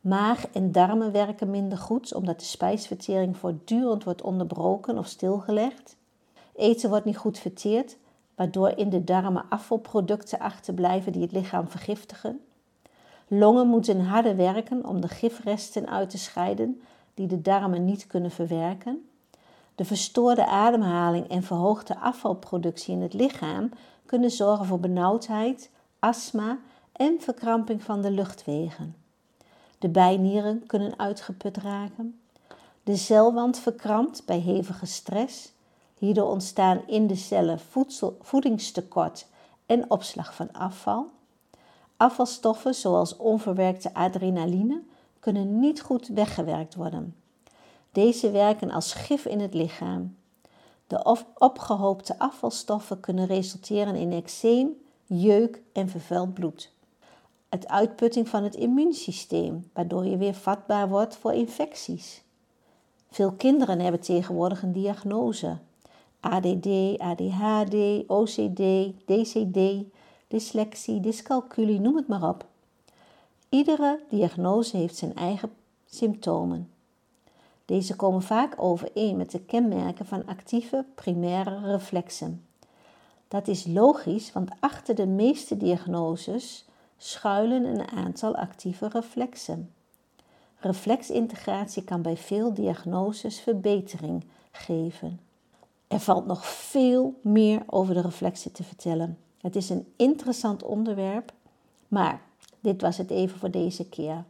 Maag 0.00 0.46
en 0.46 0.72
darmen 0.72 1.12
werken 1.12 1.50
minder 1.50 1.78
goed 1.78 2.14
omdat 2.14 2.38
de 2.40 2.46
spijsvertering 2.46 3.36
voortdurend 3.36 4.04
wordt 4.04 4.22
onderbroken 4.22 4.98
of 4.98 5.06
stilgelegd. 5.06 5.98
Eten 6.60 6.90
wordt 6.90 7.04
niet 7.04 7.16
goed 7.16 7.38
verteerd, 7.38 7.96
waardoor 8.34 8.68
in 8.68 8.90
de 8.90 9.04
darmen 9.04 9.44
afvalproducten 9.48 10.38
achterblijven 10.38 11.12
die 11.12 11.22
het 11.22 11.32
lichaam 11.32 11.68
vergiftigen. 11.68 12.40
Longen 13.26 13.66
moeten 13.66 14.00
harder 14.00 14.36
werken 14.36 14.86
om 14.86 15.00
de 15.00 15.08
gifresten 15.08 15.88
uit 15.88 16.10
te 16.10 16.18
scheiden 16.18 16.80
die 17.14 17.26
de 17.26 17.40
darmen 17.40 17.84
niet 17.84 18.06
kunnen 18.06 18.30
verwerken. 18.30 19.08
De 19.74 19.84
verstoorde 19.84 20.46
ademhaling 20.46 21.28
en 21.28 21.42
verhoogde 21.42 21.98
afvalproductie 21.98 22.94
in 22.94 23.02
het 23.02 23.14
lichaam 23.14 23.70
kunnen 24.06 24.30
zorgen 24.30 24.66
voor 24.66 24.80
benauwdheid, 24.80 25.70
astma 25.98 26.58
en 26.92 27.16
verkramping 27.20 27.82
van 27.82 28.02
de 28.02 28.10
luchtwegen. 28.10 28.96
De 29.78 29.88
bijnieren 29.88 30.66
kunnen 30.66 30.98
uitgeput 30.98 31.56
raken. 31.56 32.20
De 32.82 32.96
celwand 32.96 33.58
verkrampt 33.58 34.22
bij 34.26 34.38
hevige 34.38 34.86
stress. 34.86 35.52
Hierdoor 36.00 36.28
ontstaan 36.30 36.82
in 36.86 37.06
de 37.06 37.14
cellen 37.14 37.58
voedingstekort 38.20 39.26
en 39.66 39.90
opslag 39.90 40.34
van 40.34 40.52
afval. 40.52 41.10
Afvalstoffen 41.96 42.74
zoals 42.74 43.16
onverwerkte 43.16 43.94
adrenaline 43.94 44.82
kunnen 45.18 45.60
niet 45.60 45.80
goed 45.80 46.06
weggewerkt 46.08 46.74
worden. 46.74 47.16
Deze 47.92 48.30
werken 48.30 48.70
als 48.70 48.92
gif 48.92 49.24
in 49.24 49.40
het 49.40 49.54
lichaam. 49.54 50.16
De 50.86 51.18
opgehoopte 51.38 52.18
afvalstoffen 52.18 53.00
kunnen 53.00 53.26
resulteren 53.26 53.94
in 53.94 54.12
eczeem, 54.12 54.68
jeuk 55.06 55.62
en 55.72 55.88
vervuild 55.88 56.34
bloed. 56.34 56.72
Het 57.48 57.68
uitputting 57.68 58.28
van 58.28 58.44
het 58.44 58.54
immuunsysteem, 58.54 59.70
waardoor 59.72 60.04
je 60.04 60.16
weer 60.16 60.34
vatbaar 60.34 60.88
wordt 60.88 61.16
voor 61.16 61.32
infecties. 61.32 62.22
Veel 63.10 63.32
kinderen 63.32 63.80
hebben 63.80 64.00
tegenwoordig 64.00 64.62
een 64.62 64.72
diagnose. 64.72 65.58
ADD, 66.20 66.98
ADHD, 66.98 67.74
OCD, 68.06 68.62
DCD, 69.06 69.58
dyslexie, 70.28 71.00
dyscalculie, 71.00 71.80
noem 71.80 71.96
het 71.96 72.08
maar 72.08 72.28
op. 72.28 72.44
Iedere 73.48 74.00
diagnose 74.08 74.76
heeft 74.76 74.96
zijn 74.96 75.14
eigen 75.14 75.50
symptomen. 75.86 76.70
Deze 77.64 77.96
komen 77.96 78.22
vaak 78.22 78.54
overeen 78.56 79.16
met 79.16 79.30
de 79.30 79.40
kenmerken 79.40 80.06
van 80.06 80.26
actieve 80.26 80.84
primaire 80.94 81.60
reflexen. 81.60 82.44
Dat 83.28 83.48
is 83.48 83.66
logisch, 83.66 84.32
want 84.32 84.50
achter 84.60 84.94
de 84.94 85.06
meeste 85.06 85.56
diagnoses 85.56 86.64
schuilen 86.96 87.64
een 87.64 87.88
aantal 87.88 88.36
actieve 88.36 88.88
reflexen. 88.88 89.72
Reflexintegratie 90.56 91.84
kan 91.84 92.02
bij 92.02 92.16
veel 92.16 92.54
diagnoses 92.54 93.40
verbetering 93.40 94.24
geven. 94.50 95.20
Er 95.90 96.00
valt 96.00 96.26
nog 96.26 96.46
veel 96.46 97.20
meer 97.22 97.62
over 97.66 97.94
de 97.94 98.00
reflexen 98.00 98.52
te 98.52 98.62
vertellen. 98.62 99.18
Het 99.40 99.56
is 99.56 99.70
een 99.70 99.92
interessant 99.96 100.62
onderwerp, 100.62 101.32
maar 101.88 102.22
dit 102.60 102.80
was 102.80 102.96
het 102.96 103.10
even 103.10 103.38
voor 103.38 103.50
deze 103.50 103.88
keer. 103.88 104.24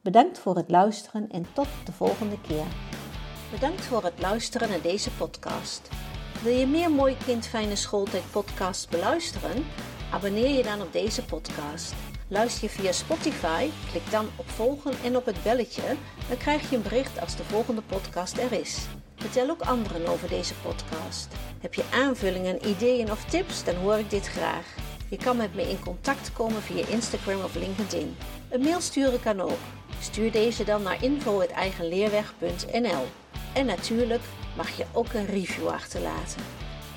Bedankt 0.00 0.38
voor 0.38 0.56
het 0.56 0.70
luisteren 0.70 1.30
en 1.30 1.46
tot 1.52 1.66
de 1.84 1.92
volgende 1.92 2.40
keer. 2.40 2.64
Bedankt 3.50 3.80
voor 3.80 4.04
het 4.04 4.20
luisteren 4.20 4.68
naar 4.68 4.80
deze 4.80 5.10
podcast. 5.10 5.88
Wil 6.42 6.54
je 6.54 6.66
meer 6.66 6.90
Mooi 6.90 7.16
Kind 7.24 7.46
Fijne 7.46 7.76
Schooltijd 7.76 8.30
podcasts 8.30 8.88
beluisteren? 8.88 9.64
Abonneer 10.12 10.56
je 10.56 10.62
dan 10.62 10.82
op 10.82 10.92
deze 10.92 11.24
podcast. 11.24 11.94
Luister 12.28 12.64
je 12.64 12.70
via 12.70 12.92
Spotify, 12.92 13.68
klik 13.90 14.10
dan 14.10 14.26
op 14.36 14.48
volgen 14.48 14.92
en 15.04 15.16
op 15.16 15.24
het 15.26 15.42
belletje. 15.42 15.96
Dan 16.28 16.36
krijg 16.36 16.70
je 16.70 16.76
een 16.76 16.82
bericht 16.82 17.20
als 17.20 17.36
de 17.36 17.44
volgende 17.44 17.82
podcast 17.82 18.38
er 18.38 18.52
is. 18.52 18.86
Vertel 19.24 19.50
ook 19.50 19.60
anderen 19.60 20.06
over 20.06 20.28
deze 20.28 20.54
podcast. 20.54 21.28
Heb 21.60 21.74
je 21.74 21.82
aanvullingen, 21.92 22.68
ideeën 22.68 23.10
of 23.10 23.24
tips? 23.24 23.64
Dan 23.64 23.74
hoor 23.74 23.98
ik 23.98 24.10
dit 24.10 24.26
graag. 24.26 24.74
Je 25.08 25.16
kan 25.16 25.36
met 25.36 25.54
me 25.54 25.62
in 25.62 25.80
contact 25.80 26.32
komen 26.32 26.62
via 26.62 26.86
Instagram 26.86 27.44
of 27.44 27.54
LinkedIn. 27.54 28.16
Een 28.50 28.60
mail 28.60 28.80
sturen 28.80 29.20
kan 29.20 29.40
ook. 29.40 29.58
Stuur 30.00 30.32
deze 30.32 30.64
dan 30.64 30.82
naar 30.82 31.02
info.eigenleerweg.nl 31.02 33.04
En 33.54 33.66
natuurlijk 33.66 34.22
mag 34.56 34.76
je 34.76 34.84
ook 34.92 35.12
een 35.12 35.26
review 35.26 35.68
achterlaten. 35.68 36.42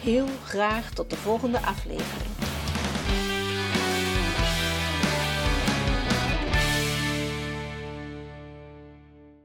Heel 0.02 0.28
graag 0.44 0.92
tot 0.92 1.10
de 1.10 1.16
volgende 1.16 1.62
aflevering. 1.62 2.57